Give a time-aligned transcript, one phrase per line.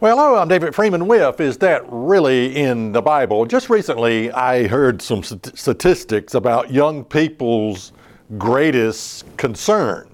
[0.00, 3.46] Well, hello, I'm David Freeman with Is That Really in the Bible?
[3.46, 7.92] Just recently, I heard some st- statistics about young people's
[8.36, 10.12] greatest concern.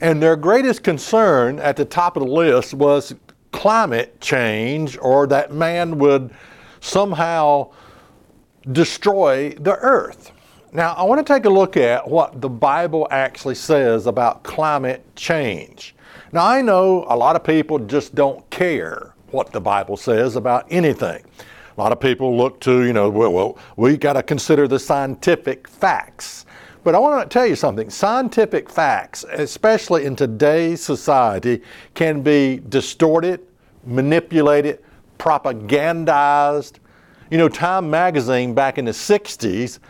[0.00, 3.16] And their greatest concern at the top of the list was
[3.50, 6.32] climate change or that man would
[6.78, 7.72] somehow
[8.70, 10.30] destroy the earth.
[10.70, 15.04] Now, I want to take a look at what the Bible actually says about climate
[15.16, 15.96] change.
[16.30, 20.66] Now, I know a lot of people just don't care what the Bible says about
[20.70, 21.22] anything.
[21.76, 24.78] A lot of people look to, you know, well, well we got to consider the
[24.78, 26.46] scientific facts.
[26.84, 31.62] But I want to tell you something scientific facts, especially in today's society,
[31.94, 33.40] can be distorted,
[33.84, 34.82] manipulated,
[35.18, 36.74] propagandized.
[37.30, 39.80] You know, Time magazine back in the 60s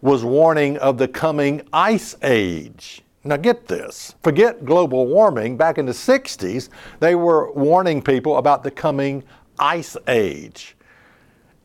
[0.00, 3.02] was warning of the coming ice age.
[3.26, 5.56] Now, get this forget global warming.
[5.56, 6.68] Back in the 60s,
[7.00, 9.24] they were warning people about the coming
[9.58, 10.76] ice age.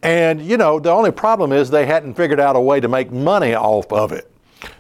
[0.02, 3.12] And, you know, the only problem is they hadn't figured out a way to make
[3.12, 4.32] money off of it.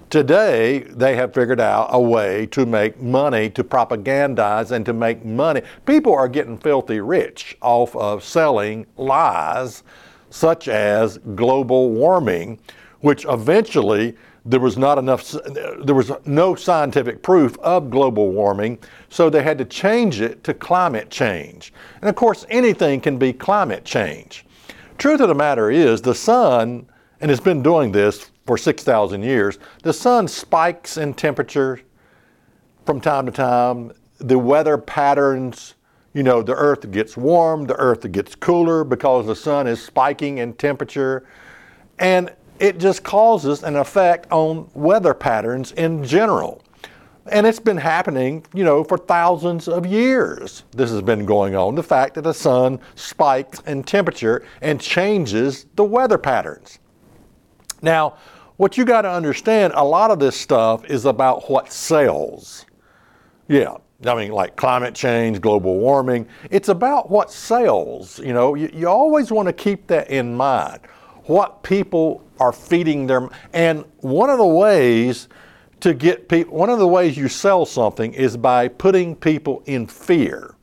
[0.09, 5.23] Today, they have figured out a way to make money, to propagandize, and to make
[5.23, 5.61] money.
[5.85, 9.83] People are getting filthy rich off of selling lies
[10.29, 12.59] such as global warming,
[13.01, 15.35] which eventually there was not enough,
[15.83, 18.79] there was no scientific proof of global warming,
[19.09, 21.73] so they had to change it to climate change.
[22.01, 24.45] And of course, anything can be climate change.
[24.97, 26.87] Truth of the matter is, the sun,
[27.19, 31.79] and it's been doing this for 6,000 years, the sun spikes in temperature
[32.85, 33.91] from time to time.
[34.17, 35.75] The weather patterns,
[36.13, 40.39] you know, the earth gets warm, the earth gets cooler because the sun is spiking
[40.39, 41.27] in temperature.
[41.99, 46.61] And it just causes an effect on weather patterns in general.
[47.31, 50.63] And it's been happening, you know, for thousands of years.
[50.71, 51.73] This has been going on.
[51.73, 56.77] The fact that the sun spikes in temperature and changes the weather patterns.
[57.81, 58.17] Now,
[58.57, 62.67] what you got to understand, a lot of this stuff is about what sells.
[63.47, 66.27] Yeah, I mean, like climate change, global warming.
[66.51, 68.19] It's about what sells.
[68.19, 70.81] You know, you, you always want to keep that in mind.
[71.25, 75.27] What people are feeding their, and one of the ways
[75.81, 79.87] to get people, one of the ways you sell something is by putting people in
[79.87, 80.55] fear.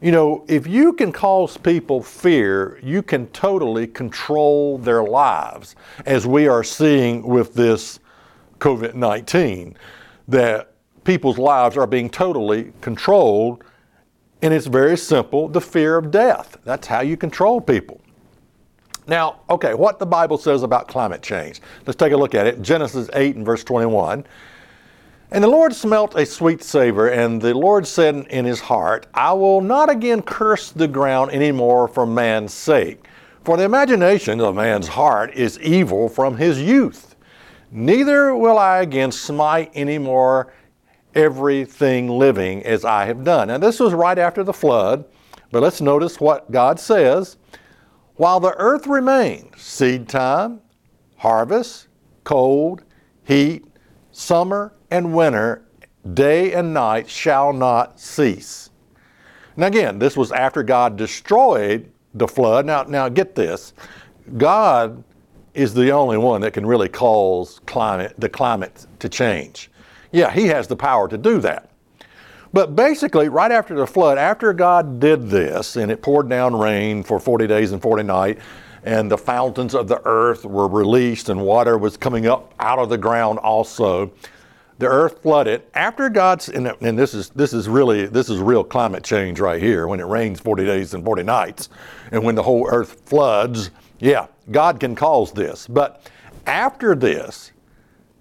[0.00, 6.26] You know, if you can cause people fear, you can totally control their lives, as
[6.26, 8.00] we are seeing with this
[8.58, 9.76] COVID 19,
[10.28, 10.72] that
[11.04, 13.64] people's lives are being totally controlled.
[14.42, 16.58] And it's very simple the fear of death.
[16.64, 18.00] That's how you control people.
[19.06, 21.60] Now, okay, what the Bible says about climate change.
[21.86, 22.62] Let's take a look at it.
[22.62, 24.24] Genesis 8 and verse 21.
[25.30, 29.32] And the Lord smelt a sweet savor, and the Lord said in his heart, I
[29.32, 33.06] will not again curse the ground any more for man's sake.
[33.42, 37.16] For the imagination of man's heart is evil from his youth.
[37.70, 40.52] Neither will I again smite any more
[41.14, 43.48] everything living as I have done.
[43.48, 45.04] Now, this was right after the flood,
[45.50, 47.36] but let's notice what God says.
[48.16, 50.60] While the earth remains, seed time,
[51.16, 51.88] harvest,
[52.22, 52.84] cold,
[53.24, 53.64] heat,
[54.12, 55.64] summer, and winter,
[56.12, 58.70] day and night shall not cease.
[59.56, 62.66] Now, again, this was after God destroyed the flood.
[62.66, 63.72] Now, now get this
[64.36, 65.02] God
[65.54, 69.70] is the only one that can really cause climate, the climate to change.
[70.12, 71.70] Yeah, He has the power to do that.
[72.54, 77.02] But basically, right after the flood, after God did this and it poured down rain
[77.02, 78.40] for 40 days and 40 nights,
[78.84, 82.90] and the fountains of the earth were released and water was coming up out of
[82.90, 84.12] the ground also,
[84.78, 85.62] the earth flooded.
[85.74, 89.60] After God's and, and this is this is really this is real climate change right
[89.60, 89.88] here.
[89.88, 91.70] When it rains 40 days and 40 nights
[92.12, 95.66] and when the whole earth floods yeah God can cause this.
[95.66, 96.08] But
[96.46, 97.50] after this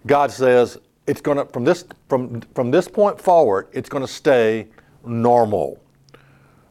[0.08, 4.12] God says it's going to from this from from this point forward it's going to
[4.12, 4.68] stay
[5.06, 5.82] normal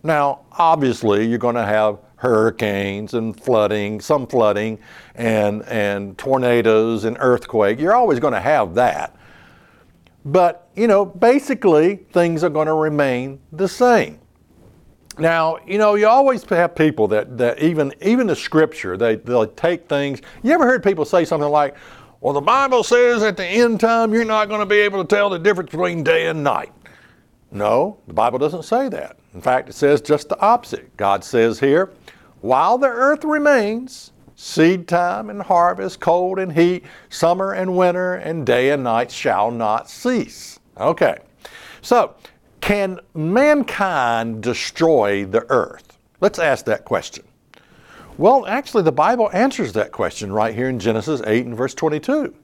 [0.02, 4.79] now obviously you're going to have hurricanes and flooding some flooding
[5.17, 9.17] and and tornadoes and earthquake you're always going to have that
[10.25, 14.19] but, you know, basically things are going to remain the same.
[15.19, 19.46] Now, you know, you always have people that, that even even the scripture, they, they'll
[19.46, 20.23] take things.
[20.43, 21.76] You ever heard people say something like,
[22.23, 25.09] well, the Bible says at the end time you're not going to be able to
[25.13, 26.73] tell the difference between day and night.
[27.51, 29.19] No, the Bible doesn't say that.
[29.35, 30.97] In fact, it says just the opposite.
[30.97, 31.91] God says here,
[32.41, 38.47] while the earth remains, seed time and harvest, cold and heat, summer and winter, and
[38.47, 40.61] day and night shall not cease.
[40.79, 41.19] Okay,
[41.81, 42.15] so
[42.61, 45.99] can mankind destroy the earth?
[46.21, 47.25] Let's ask that question.
[48.19, 52.35] Well, actually, the Bible answers that question right here in Genesis 8 and verse 22.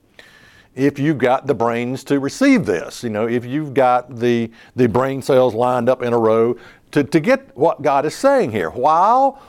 [0.75, 4.89] If you've got the brains to receive this, you know, if you've got the, the
[4.89, 6.57] brain cells lined up in a row
[6.93, 8.71] to, to get what God is saying here.
[8.71, 9.43] While,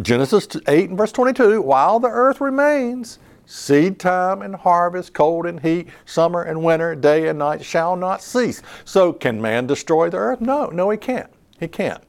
[0.00, 3.18] Genesis 8 and verse 22, while the earth remains,
[3.48, 8.20] Seed time and harvest, cold and heat, summer and winter, day and night shall not
[8.20, 8.60] cease.
[8.84, 10.40] So, can man destroy the earth?
[10.40, 11.30] No, no, he can't.
[11.60, 12.02] He can't.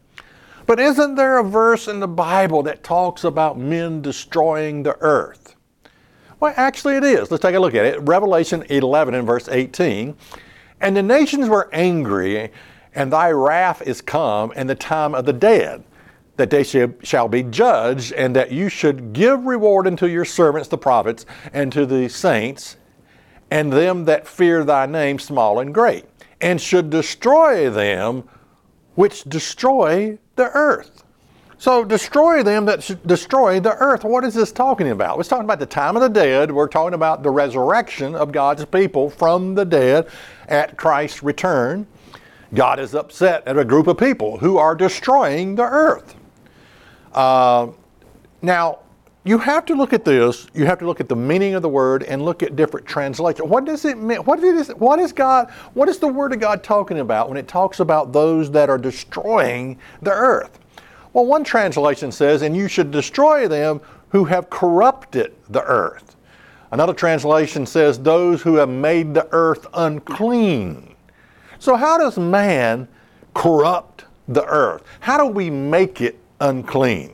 [0.68, 5.56] But isn't there a verse in the Bible that talks about men destroying the earth?
[6.42, 7.32] Well, actually, it is.
[7.32, 8.02] Let's take a look at it.
[8.02, 10.16] Revelation 11 and verse 18.
[10.82, 12.52] And the nations were angry,
[12.94, 15.86] and thy wrath is come, and the time of the dead
[16.36, 20.78] that they shall be judged, and that you should give reward unto your servants the
[20.78, 22.76] prophets, and to the saints,
[23.50, 26.06] and them that fear thy name, small and great,
[26.42, 28.28] and should destroy them
[28.96, 31.04] which destroy the earth.
[31.60, 34.04] So destroy them that destroy the earth.
[34.04, 35.20] What is this talking about?
[35.20, 36.52] It's talking about the time of the dead.
[36.52, 40.08] We're talking about the resurrection of God's people from the dead
[40.48, 41.88] at Christ's return.
[42.54, 46.16] God is upset at a group of people who are destroying the earth.
[47.12, 47.70] Uh,
[48.44, 48.80] now,
[49.28, 50.48] you have to look at this.
[50.54, 53.48] You have to look at the meaning of the word and look at different translations.
[53.48, 54.20] What does it mean?
[54.20, 55.52] What is, what is God?
[55.74, 58.78] What is the word of God talking about when it talks about those that are
[58.78, 60.60] destroying the earth?
[61.14, 66.16] Well, one translation says, "And you should destroy them who have corrupted the earth."
[66.72, 70.96] Another translation says, "Those who have made the earth unclean."
[71.60, 72.88] So, how does man
[73.34, 74.84] corrupt the earth?
[75.00, 77.14] How do we make it unclean.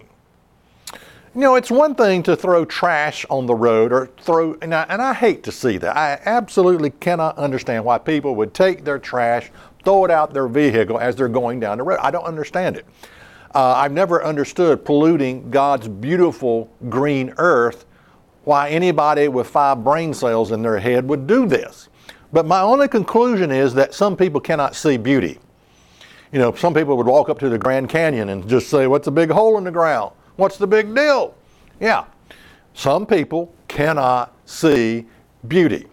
[1.35, 4.83] You know, it's one thing to throw trash on the road or throw, and I,
[4.83, 5.97] and I hate to see that.
[5.97, 9.50] I absolutely cannot understand why people would take their trash,
[9.83, 11.97] throw it out their vehicle as they're going down the road.
[12.03, 12.85] I don't understand it.
[13.56, 17.85] Uh, I've never understood polluting God's beautiful green earth,
[18.44, 21.89] why anybody with five brain cells in their head would do this.
[22.31, 25.39] But my only conclusion is that some people cannot see beauty.
[26.31, 29.07] You know, some people would walk up to the Grand Canyon and just say, What's
[29.07, 30.13] a big hole in the ground?
[30.35, 31.35] What's the big deal?
[31.80, 32.06] Yeah,
[32.74, 35.06] some people cannot see
[35.47, 35.88] beauty.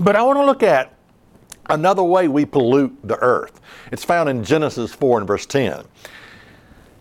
[0.00, 0.94] But I want to look at
[1.68, 3.60] another way we pollute the earth.
[3.92, 5.84] It's found in Genesis 4 and verse 10.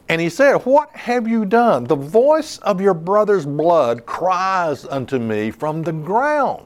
[0.10, 1.84] And he said, What have you done?
[1.84, 6.66] The voice of your brother's blood cries unto me from the ground.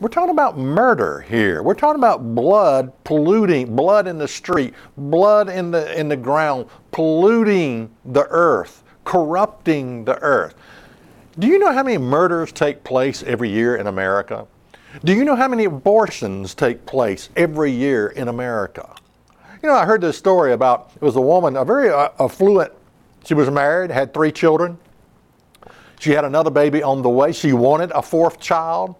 [0.00, 1.62] We're talking about murder here.
[1.62, 6.66] We're talking about blood polluting, blood in the street, blood in the in the ground,
[6.90, 10.54] polluting the earth, corrupting the earth.
[11.38, 14.46] Do you know how many murders take place every year in America?
[15.04, 18.94] Do you know how many abortions take place every year in America?
[19.62, 22.72] You know, I heard this story about it was a woman, a very uh, affluent.
[23.26, 24.78] She was married, had three children.
[25.98, 27.32] She had another baby on the way.
[27.32, 28.94] She wanted a fourth child.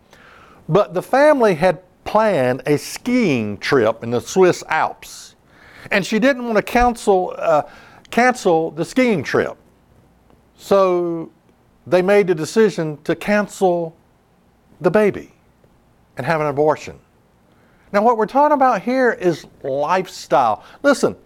[0.71, 5.35] But the family had planned a skiing trip in the Swiss Alps,
[5.91, 7.63] and she didn't want to cancel, uh,
[8.13, 9.57] cancel the skiing trip.
[10.57, 11.33] So
[11.89, 13.97] they made the decision to cancel
[14.81, 15.33] the baby
[16.17, 17.01] and have an abortion.
[17.93, 20.63] Now, what we're talking about here is lifestyle.
[20.85, 21.17] Listen,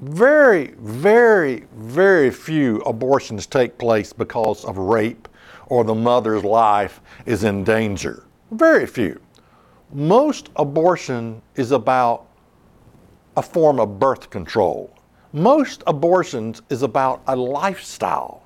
[0.00, 5.26] very, very, very few abortions take place because of rape
[5.66, 8.22] or the mother's life is in danger.
[8.50, 9.20] Very few.
[9.92, 12.26] Most abortion is about
[13.36, 14.94] a form of birth control.
[15.32, 18.42] Most abortions is about a lifestyle.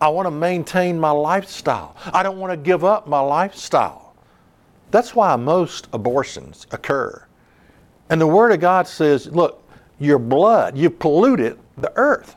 [0.00, 1.96] I want to maintain my lifestyle.
[2.12, 4.14] I don't want to give up my lifestyle.
[4.90, 7.24] That's why most abortions occur.
[8.10, 9.62] And the Word of God says, look,
[9.98, 12.36] your blood, you polluted the earth.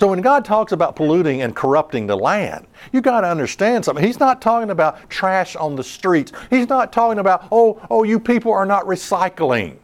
[0.00, 4.02] So when God talks about polluting and corrupting the land, you got to understand something.
[4.02, 6.32] He's not talking about trash on the streets.
[6.48, 9.76] He's not talking about, oh, oh, you people are not recycling.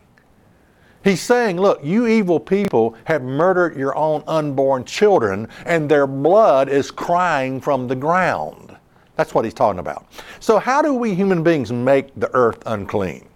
[1.05, 6.71] He's saying, look, you evil people have murdered your own unborn children, and their blood
[6.71, 8.75] is crying from the ground.
[9.17, 10.07] That's what he's talking about.
[10.41, 13.29] So, how do we human beings make the earth unclean?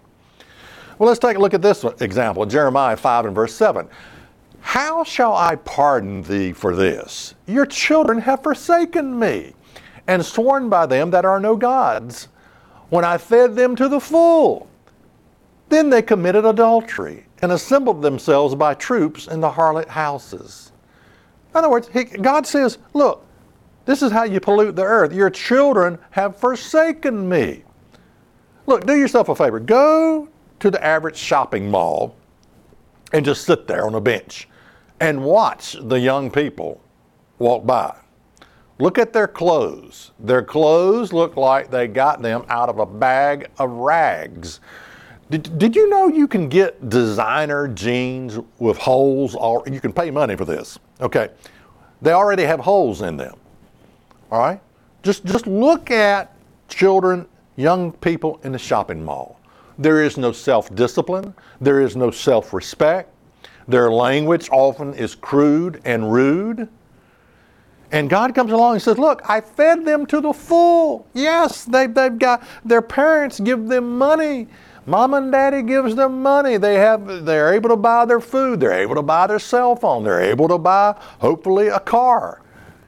[0.97, 3.87] Well, let's take a look at this example Jeremiah 5 and verse 7.
[4.61, 7.35] How shall I pardon thee for this?
[7.45, 9.53] Your children have forsaken me
[10.07, 12.29] and sworn by them that are no gods
[12.89, 14.69] when I fed them to the full.
[15.69, 20.71] Then they committed adultery and assembled themselves by troops in the harlot houses.
[21.51, 23.25] In other words, he, God says, Look,
[23.85, 25.13] this is how you pollute the earth.
[25.13, 27.63] Your children have forsaken me.
[28.67, 29.59] Look, do yourself a favor.
[29.59, 32.15] Go to the average shopping mall
[33.11, 34.47] and just sit there on a bench
[35.01, 36.79] and watch the young people
[37.39, 37.93] walk by.
[38.79, 40.11] Look at their clothes.
[40.19, 44.59] Their clothes look like they got them out of a bag of rags.
[45.31, 49.33] Did, did you know you can get designer jeans with holes?
[49.33, 50.77] All, you can pay money for this.
[50.99, 51.29] Okay.
[52.01, 53.35] They already have holes in them.
[54.31, 54.61] All right?
[55.03, 56.35] Just, just look at
[56.67, 59.39] children, young people in the shopping mall.
[59.77, 63.10] There is no self discipline, there is no self respect.
[63.67, 66.67] Their language often is crude and rude.
[67.91, 71.07] And God comes along and says, Look, I fed them to the full.
[71.13, 74.47] Yes, they, they've got, their parents give them money.
[74.85, 76.57] Mom and daddy gives them money.
[76.57, 78.59] They have, they're able to buy their food.
[78.59, 80.03] They're able to buy their cell phone.
[80.03, 82.41] They're able to buy, hopefully, a car.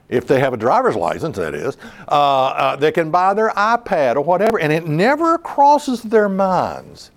[0.09, 1.77] If they have a driver's license, that is.
[2.07, 4.59] Uh, uh, they can buy their iPad or whatever.
[4.59, 7.11] And it never crosses their minds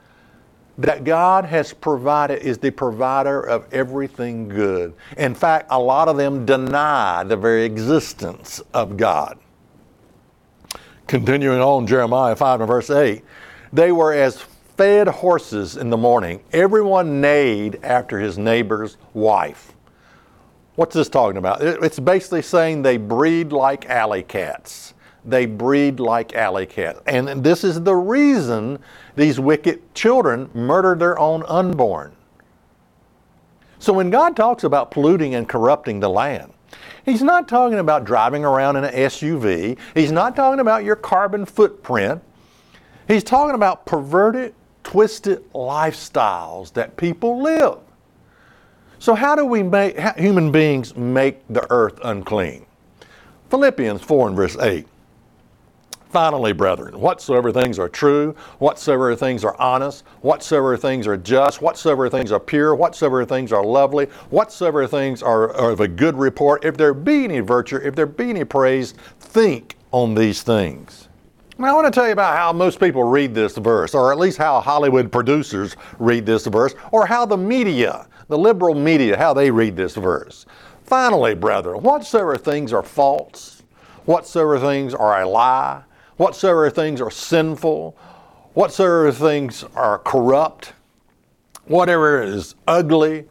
[0.78, 4.94] that God has provided is the provider of everything good.
[5.16, 9.38] In fact, a lot of them deny the very existence of God.
[11.06, 13.24] Continuing on, Jeremiah 5 and verse 8,
[13.72, 14.42] they were as
[14.76, 16.42] fed horses in the morning.
[16.52, 19.72] Everyone neighed after his neighbor's wife.
[20.74, 21.62] What's this talking about?
[21.62, 24.92] It's basically saying they breed like alley cats
[25.26, 27.00] they breed like alley cats.
[27.06, 28.78] And this is the reason
[29.16, 32.12] these wicked children murder their own unborn.
[33.78, 36.52] So when God talks about polluting and corrupting the land,
[37.04, 39.78] He's not talking about driving around in an SUV.
[39.94, 42.20] He's not talking about your carbon footprint.
[43.06, 47.78] He's talking about perverted, twisted lifestyles that people live.
[48.98, 52.66] So, how do we make human beings make the earth unclean?
[53.50, 54.86] Philippians 4 and verse 8.
[56.16, 62.08] Finally, brethren, whatsoever things are true, whatsoever things are honest, whatsoever things are just, whatsoever
[62.08, 66.64] things are pure, whatsoever things are lovely, whatsoever things are, are of a good report,
[66.64, 71.08] if there be any virtue, if there be any praise, think on these things.
[71.58, 74.18] Now, I want to tell you about how most people read this verse, or at
[74.18, 79.34] least how Hollywood producers read this verse, or how the media, the liberal media, how
[79.34, 80.46] they read this verse.
[80.82, 83.62] Finally, brethren, whatsoever things are false,
[84.06, 85.82] whatsoever things are a lie,
[86.16, 87.96] whatsoever things are sinful,
[88.54, 90.72] whatsoever things are corrupt,
[91.66, 93.24] whatever is ugly,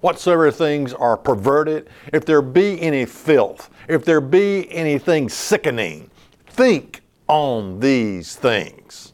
[0.00, 6.10] whatsoever things are perverted, if there be any filth, if there be anything sickening,
[6.46, 9.12] think on these things.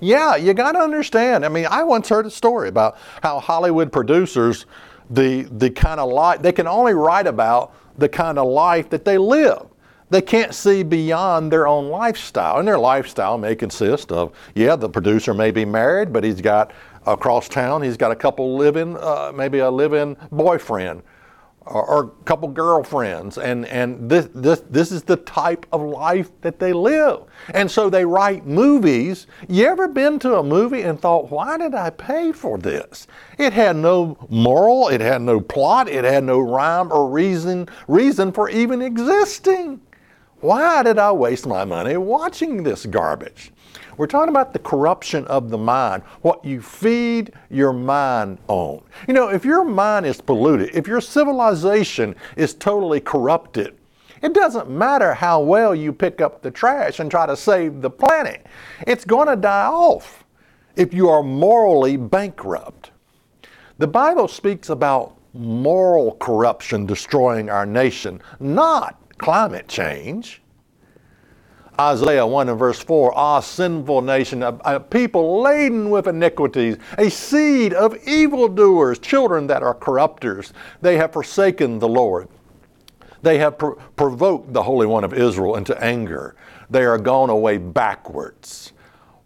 [0.00, 1.44] Yeah, you got to understand.
[1.44, 4.66] I mean, I once heard a story about how Hollywood producers,
[5.08, 9.04] the, the kind of life, they can only write about the kind of life that
[9.04, 9.66] they live
[10.14, 12.58] they can't see beyond their own lifestyle.
[12.58, 16.72] And their lifestyle may consist of, yeah, the producer may be married, but he's got
[17.04, 21.02] across town, he's got a couple living, uh, maybe a living boyfriend
[21.66, 23.38] or, or, a couple girlfriends.
[23.38, 27.22] And, and this, this, this is the type of life that they live.
[27.54, 29.26] And so they write movies.
[29.48, 33.06] You ever been to a movie and thought, why did I pay for this?
[33.38, 38.30] It had no moral, it had no plot, it had no rhyme or reason, reason
[38.30, 39.80] for even existing.
[40.44, 43.50] Why did I waste my money watching this garbage?
[43.96, 48.82] We're talking about the corruption of the mind, what you feed your mind on.
[49.08, 53.78] You know, if your mind is polluted, if your civilization is totally corrupted,
[54.20, 57.88] it doesn't matter how well you pick up the trash and try to save the
[57.88, 58.44] planet.
[58.86, 60.24] It's going to die off
[60.76, 62.90] if you are morally bankrupt.
[63.78, 70.42] The Bible speaks about moral corruption destroying our nation, not climate change.
[71.78, 77.10] Isaiah 1 and verse 4 Ah, sinful nation, a, a, people laden with iniquities, a
[77.10, 80.52] seed of evildoers, children that are corrupters.
[80.82, 82.28] They have forsaken the Lord.
[83.22, 86.36] They have pr- provoked the Holy One of Israel into anger.
[86.70, 88.72] They are gone away backwards.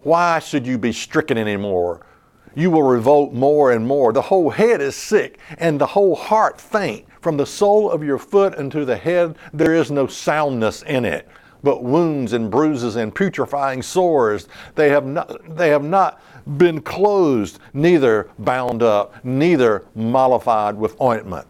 [0.00, 2.06] Why should you be stricken anymore?
[2.54, 4.12] You will revolt more and more.
[4.12, 7.04] The whole head is sick and the whole heart faint.
[7.20, 11.28] From the sole of your foot unto the head, there is no soundness in it,
[11.62, 14.48] but wounds and bruises and putrefying sores.
[14.74, 16.22] They have not, they have not
[16.56, 21.46] been closed, neither bound up, neither mollified with ointment.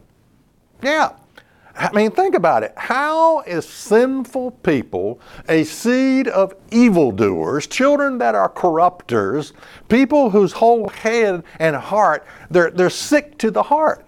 [0.83, 1.13] Yeah.
[1.77, 2.73] I mean, think about it.
[2.77, 9.53] How is sinful people a seed of evildoers, children that are corrupters,
[9.89, 14.05] people whose whole head and heart, they're, they're sick to the heart?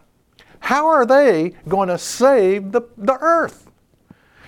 [0.60, 3.70] How are they going to save the, the earth?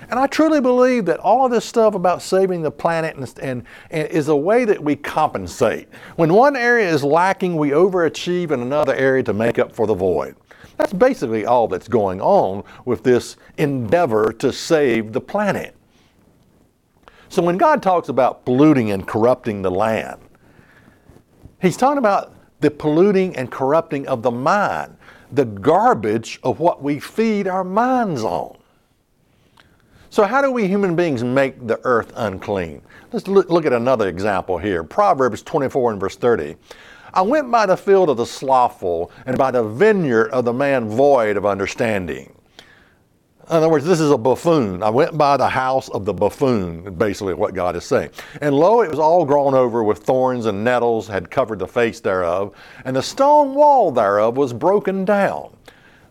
[0.09, 3.65] And I truly believe that all of this stuff about saving the planet and, and,
[3.91, 5.89] and, is a way that we compensate.
[6.17, 9.95] When one area is lacking, we overachieve in another area to make up for the
[9.95, 10.37] void.
[10.77, 15.77] That's basically all that's going on with this endeavor to save the planet.
[17.29, 20.21] So when God talks about polluting and corrupting the land,
[21.63, 24.97] He's talking about the polluting and corrupting of the mind,
[25.33, 28.57] the garbage of what we feed our minds on.
[30.11, 32.83] So, how do we human beings make the earth unclean?
[33.13, 34.85] Let's look, at another example here.
[34.85, 36.57] Proverbs 24 and verse 30.
[37.15, 40.89] I went by the field of the slothful and by the vineyard of the man
[40.89, 42.35] void of understanding.
[43.53, 44.83] In other words, this is a buffoon.
[44.83, 48.09] I went by the house of the buffoon, basically what God is saying.
[48.41, 52.01] And lo, it was all grown over with thorns and nettles had covered the face
[52.01, 52.55] thereof,
[52.87, 55.55] and the stone wall thereof was broken down.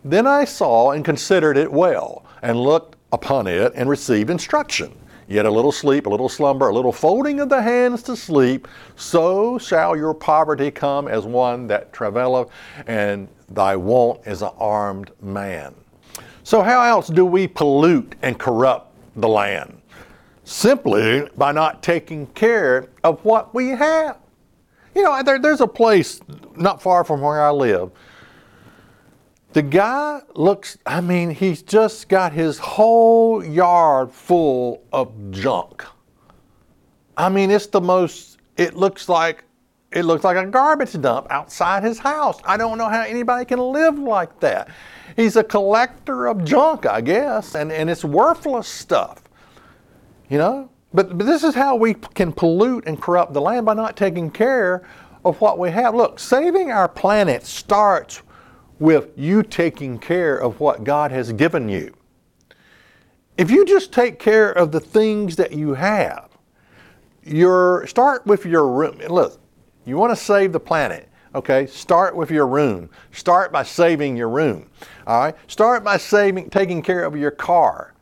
[0.05, 4.95] Then I saw and considered it well, and looked upon it and received instruction.
[5.27, 8.67] Yet a little sleep, a little slumber, a little folding of the hands to sleep,
[8.95, 12.49] so shall your poverty come as one that travaileth,
[12.85, 15.73] and thy want as an armed man.
[16.43, 19.81] So, how else do we pollute and corrupt the land?
[20.43, 24.17] Simply by not taking care of what we have.
[24.95, 26.19] You know, there, there's a place
[26.55, 27.91] not far from where I live
[29.53, 35.83] the guy looks, I mean, he's just got his whole yard full of junk.
[37.17, 39.43] I mean, it's the most, it looks like,
[39.91, 42.39] it looks like a garbage dump outside his house.
[42.45, 44.69] I don't know how anybody can live like that.
[45.15, 49.23] He's a collector of junk, I guess, and, and it's worthless stuff.
[50.29, 50.69] You know?
[50.93, 54.29] But, but this is how we can pollute and corrupt the land by not taking
[54.29, 54.85] care
[55.23, 55.95] of what we have.
[55.95, 58.21] Look, saving our planet starts
[58.79, 61.93] with you taking care of what God has given you.
[63.37, 66.29] If you just take care of the things that you have,
[67.23, 68.97] your start with your room.
[69.07, 69.39] Look,
[69.85, 71.07] you want to save the planet.
[71.33, 72.89] Okay, start with your room.
[73.11, 74.69] Start by saving your room.
[75.07, 77.93] All right, start by saving, taking care of your car,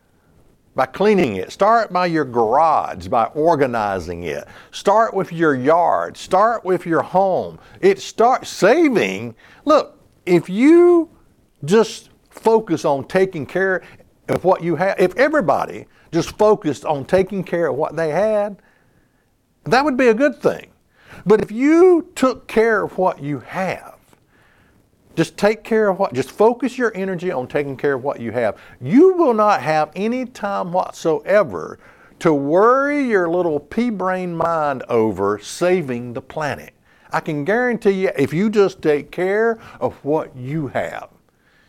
[0.76, 1.52] by cleaning it.
[1.52, 4.48] Start by your garage, by organizing it.
[4.72, 6.18] Start with your yard.
[6.18, 7.60] Start with your home.
[7.82, 9.36] It start saving.
[9.64, 11.12] Look, if you
[11.66, 13.84] just focus on taking care
[14.28, 18.60] of what you have, if everybody just focused on taking care of what they had,
[19.66, 20.72] that would be a good thing.
[21.26, 23.96] But if you took care of what you have,
[25.16, 28.32] just take care of what, just focus your energy on taking care of what you
[28.32, 28.58] have.
[28.80, 31.80] You will not have any time whatsoever
[32.20, 36.74] to worry your little pea brain mind over saving the planet.
[37.12, 41.10] I can guarantee you, if you just take care of what you have,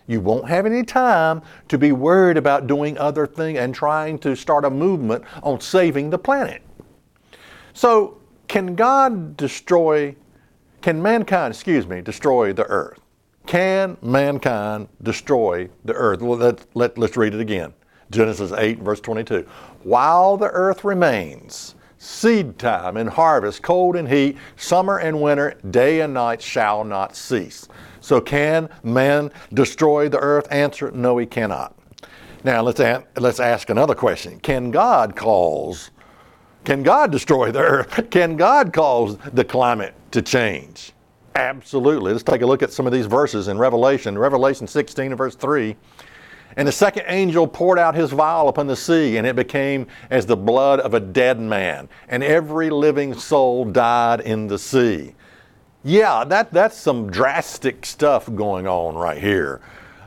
[0.07, 4.37] you won't have any time to be worried about doing other things and trying to
[4.37, 6.63] start a movement on saving the planet.
[7.73, 8.20] So,
[8.51, 10.17] can God destroy,
[10.83, 12.99] can mankind, excuse me, destroy the earth?
[13.47, 16.21] Can mankind destroy the earth?
[16.21, 17.73] Well, let, let, let's read it again.
[18.11, 19.47] Genesis 8, verse 22.
[19.85, 26.01] While the earth remains, seed time and harvest, cold and heat, summer and winter, day
[26.01, 27.69] and night shall not cease.
[28.01, 30.49] So, can man destroy the earth?
[30.51, 31.79] Answer no, he cannot.
[32.43, 35.93] Now, let's, a- let's ask another question Can God cause,
[36.65, 38.11] can God destroy the earth?
[38.11, 40.93] Can God cause the climate to change?
[41.35, 42.13] Absolutely.
[42.13, 44.19] Let's take a look at some of these verses in Revelation.
[44.19, 45.77] Revelation 16 verse 3.
[46.57, 50.27] And the second angel poured out his vial upon the sea, and it became as
[50.27, 55.15] the blood of a dead man, and every living soul died in the sea.
[55.85, 59.61] Yeah, that, that's some drastic stuff going on right here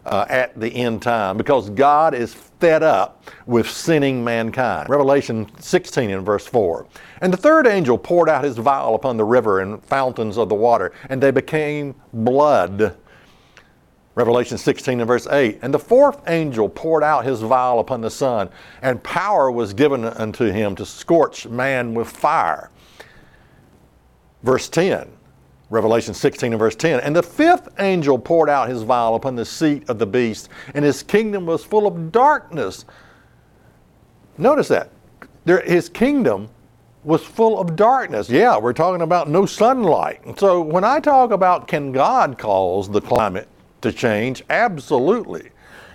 [0.05, 4.89] uh, at the end time because God is fed up with sinning mankind.
[4.89, 6.87] Revelation 16 and verse 4.
[7.21, 10.55] And the third angel poured out his vial upon the river and fountains of the
[10.55, 12.95] water, and they became blood
[14.15, 15.59] Revelation 16 and verse 8.
[15.61, 18.49] And the fourth angel poured out his vial upon the sun,
[18.81, 22.69] and power was given unto him to scorch man with fire.
[24.43, 25.09] Verse 10,
[25.73, 26.99] Revelation 16 and verse 10.
[26.99, 30.85] And the fifth angel poured out his vial upon the seat of the beast, and
[30.85, 32.85] his kingdom was full of darkness.
[34.37, 34.91] Notice that.
[35.45, 36.49] There, his kingdom
[37.03, 38.29] was full of darkness.
[38.29, 40.21] Yeah, we're talking about no sunlight.
[40.39, 43.47] So when I talk about can God cause the climate
[43.81, 44.43] to change?
[44.51, 45.49] Absolutely.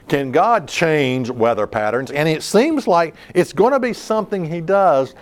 [0.09, 2.11] Can God change weather patterns?
[2.11, 5.15] And it seems like it's going to be something He does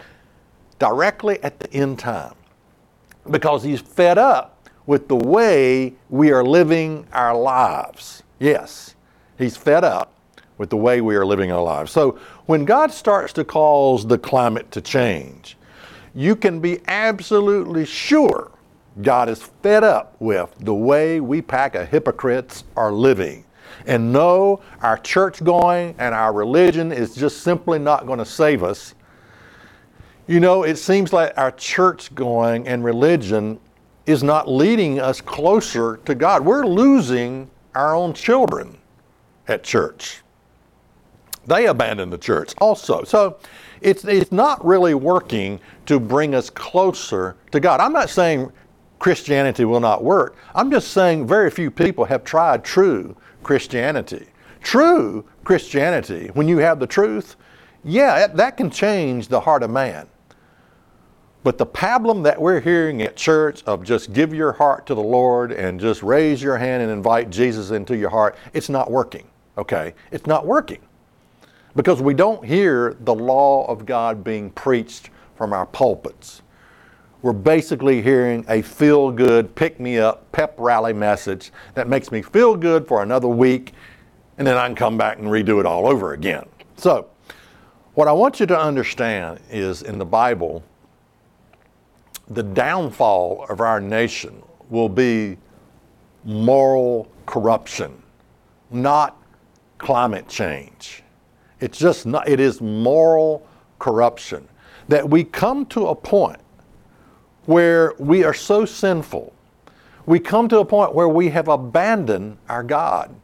[0.78, 2.34] directly at the end time
[3.30, 8.22] because He's fed up with the way we are living our lives.
[8.38, 8.94] Yes,
[9.38, 10.12] He's fed up
[10.58, 11.92] with the way we are living our lives.
[11.92, 15.56] So when God starts to cause the climate to change,
[16.14, 18.50] you can be absolutely sure
[19.02, 23.44] God is fed up with the way we pack of hypocrites are living.
[23.86, 28.62] And no, our church going and our religion is just simply not going to save
[28.62, 28.94] us.
[30.28, 33.60] You know, it seems like our church going and religion
[34.06, 36.44] is not leading us closer to God.
[36.44, 38.78] We're losing our own children
[39.46, 40.22] at church.
[41.46, 43.04] They abandon the church also.
[43.04, 43.38] So
[43.80, 47.78] it's, it's not really working to bring us closer to God.
[47.78, 48.50] I'm not saying
[48.98, 50.36] Christianity will not work.
[50.56, 54.26] I'm just saying very few people have tried true Christianity.
[54.60, 57.36] True Christianity, when you have the truth,
[57.84, 60.08] yeah, that can change the heart of man.
[61.46, 65.00] But the pablum that we're hearing at church of just give your heart to the
[65.00, 69.28] Lord and just raise your hand and invite Jesus into your heart, it's not working.
[69.56, 69.94] Okay?
[70.10, 70.80] It's not working.
[71.76, 76.42] Because we don't hear the law of God being preached from our pulpits
[77.22, 82.22] we're basically hearing a feel good, pick me up, pep rally message that makes me
[82.22, 83.72] feel good for another week,
[84.38, 86.46] and then I can come back and redo it all over again.
[86.76, 87.08] So,
[87.94, 90.62] what I want you to understand is in the Bible,
[92.28, 95.36] the downfall of our nation will be
[96.24, 98.02] moral corruption,
[98.70, 99.16] not
[99.78, 101.02] climate change.
[101.60, 103.46] It's just not, it is moral
[103.78, 104.48] corruption.
[104.88, 106.40] That we come to a point
[107.46, 109.32] where we are so sinful,
[110.04, 113.14] we come to a point where we have abandoned our God.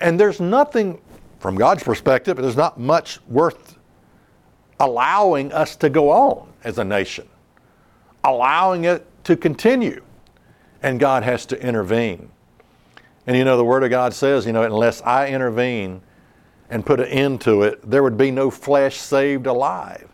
[0.00, 1.00] And there's nothing,
[1.38, 3.78] from God's perspective, there's not much worth
[4.80, 7.28] allowing us to go on as a nation,
[8.24, 10.02] allowing it to continue.
[10.82, 12.28] And God has to intervene.
[13.26, 16.00] And you know, the Word of God says, you know, unless I intervene
[16.70, 20.08] and put an end to it, there would be no flesh saved alive.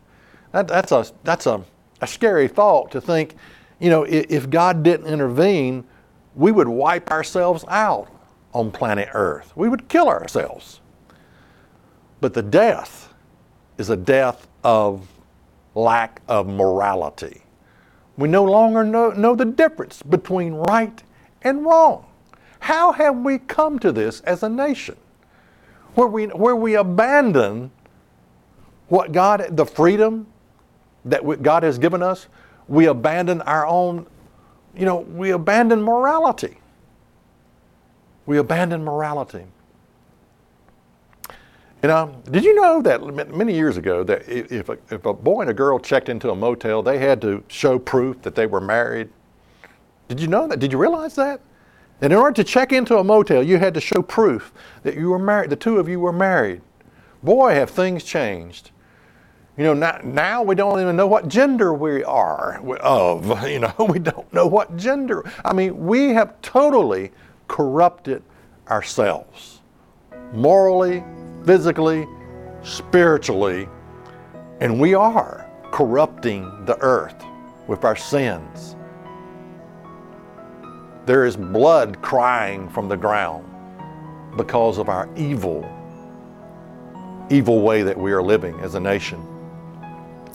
[0.53, 1.65] That, that's a, that's a
[2.01, 3.35] a scary thought to think,
[3.81, 5.85] you know, if God didn't intervene,
[6.35, 8.09] we would wipe ourselves out
[8.53, 9.53] on planet Earth.
[9.57, 10.81] We would kill ourselves.
[12.21, 13.13] But the death
[13.77, 15.07] is a death of
[15.75, 17.43] lack of morality.
[18.19, 21.03] We no longer know, know the difference between right
[21.43, 22.05] and wrong.
[22.59, 24.97] How have we come to this as a nation?
[25.95, 27.71] Where we, where we abandon
[28.89, 30.27] what God, the freedom
[31.05, 32.27] that God has given us,
[32.67, 34.05] we abandon our own,
[34.77, 36.59] you know, we abandon morality.
[38.27, 39.45] We abandon morality.
[41.83, 45.15] You um, know, did you know that many years ago that if a, if a
[45.15, 48.47] boy and a girl checked into a motel, they had to show proof that they
[48.47, 49.09] were married?
[50.09, 50.59] Did you know that?
[50.59, 51.41] Did you realize that?
[52.01, 55.11] And in order to check into a motel, you had to show proof that you
[55.11, 55.51] were married.
[55.51, 56.63] The two of you were married.
[57.23, 58.71] Boy, have things changed.
[59.57, 63.43] You know, now, now, we don't even know what gender we are of.
[63.49, 65.31] You know, we don't know what gender.
[65.45, 67.11] I mean, we have totally
[67.49, 68.23] corrupted
[68.69, 69.61] ourselves
[70.33, 71.03] morally,
[71.49, 72.07] physically,
[72.63, 73.67] spiritually,
[74.61, 77.25] and we are corrupting the earth
[77.67, 78.77] with our sins.
[81.07, 83.47] There is blood crying from the ground
[84.37, 85.65] because of our evil,
[87.31, 89.19] evil way that we are living as a nation.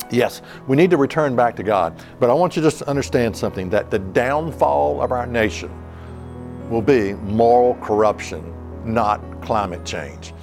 [0.09, 1.95] Yes, we need to return back to God.
[2.19, 5.69] But I want you just to understand something that the downfall of our nation
[6.71, 8.51] will be moral corruption,
[8.83, 10.33] not climate change.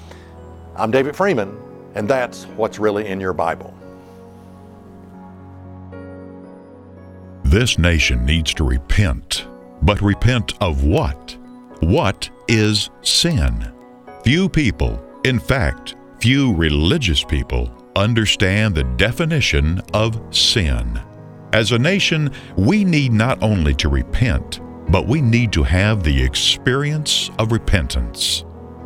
[0.76, 1.56] I'm David Freeman,
[1.94, 3.74] and that's what's really in your Bible.
[7.44, 9.46] This nation needs to repent.
[9.82, 11.36] But repent of what?
[11.80, 13.72] What is sin?
[14.22, 21.00] Few people, in fact, few religious people, understand the definition of sin.
[21.52, 26.22] As a nation, we need not only to repent, but we need to have the
[26.22, 28.44] experience of repentance.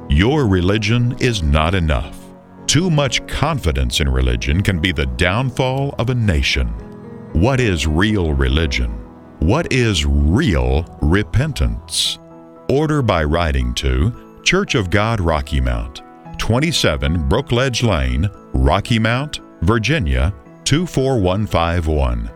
[0.08, 2.18] Your religion is not enough.
[2.66, 6.68] Too much confidence in religion can be the downfall of a nation.
[7.32, 8.90] What is real religion?
[9.40, 12.18] What is real repentance?
[12.68, 16.02] Order by writing to Church of God Rocky Mount,
[16.38, 22.30] 27 Brookledge Lane, Rocky Mount, Virginia 24151.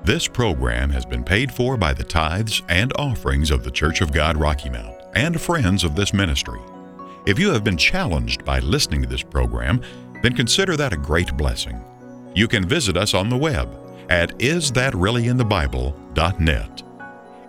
[0.04, 4.12] This program has been paid for by the tithes and offerings of the Church of
[4.12, 6.60] God Rocky Mount and friends of this ministry.
[7.26, 9.80] If you have been challenged by listening to this program,
[10.22, 11.82] then consider that a great blessing.
[12.36, 16.82] You can visit us on the web at isthatreallyinthebible.net.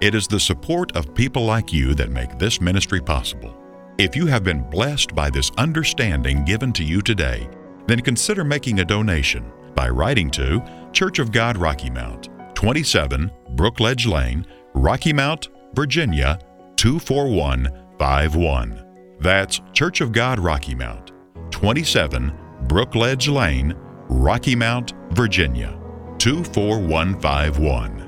[0.02, 3.54] It is the support of people like you that make this ministry possible.
[3.98, 7.50] If you have been blessed by this understanding given to you today,
[7.86, 14.08] then consider making a donation by writing to Church of God Rocky Mount, 27 Brookledge
[14.08, 16.39] Lane, Rocky Mount, Virginia
[16.78, 18.86] 24151.
[19.19, 21.12] That's Church of God Rocky Mount,
[21.52, 22.32] 27
[22.67, 23.76] Brookledge Lane,
[24.08, 25.79] Rocky Mount, Virginia
[26.20, 27.99] 24151.